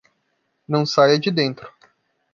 [0.67, 1.71] Não saia de dentro